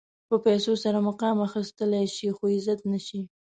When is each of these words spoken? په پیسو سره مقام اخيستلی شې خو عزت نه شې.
په 0.29 0.35
پیسو 0.45 0.73
سره 0.83 0.99
مقام 1.09 1.37
اخيستلی 1.47 2.05
شې 2.15 2.27
خو 2.37 2.43
عزت 2.55 2.79
نه 2.91 2.99
شې. 3.05 3.19